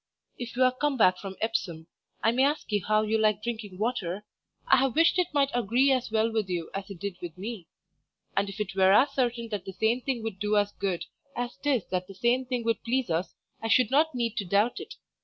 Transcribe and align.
If 0.39 0.55
you 0.55 0.63
are 0.63 0.71
come 0.75 0.97
back 0.97 1.19
from 1.19 1.35
Epsom, 1.41 1.85
I 2.23 2.31
may 2.31 2.43
ask 2.43 2.71
you 2.71 2.83
how 2.83 3.03
you 3.03 3.19
like 3.19 3.43
drinking 3.43 3.77
water? 3.77 4.25
I 4.65 4.77
have 4.77 4.95
wished 4.95 5.19
it 5.19 5.31
might 5.31 5.51
agree 5.53 5.91
as 5.91 6.09
well 6.09 6.31
with 6.33 6.49
you 6.49 6.71
as 6.73 6.89
it 6.89 6.99
did 6.99 7.17
with 7.21 7.37
me; 7.37 7.67
and 8.35 8.49
if 8.49 8.59
it 8.59 8.73
were 8.75 8.91
as 8.93 9.11
certain 9.11 9.49
that 9.49 9.65
the 9.65 9.73
same 9.73 10.01
thing 10.01 10.23
would 10.23 10.39
do 10.39 10.55
us 10.55 10.71
good 10.71 11.05
as 11.35 11.55
'tis 11.57 11.85
that 11.91 12.07
the 12.07 12.15
same 12.15 12.45
thing 12.45 12.63
would 12.63 12.81
please 12.83 13.11
us, 13.11 13.35
I 13.61 13.67
should 13.67 13.91
not 13.91 14.15
need 14.15 14.37
to 14.37 14.45
doubt 14.45 14.79
it. 14.79 14.95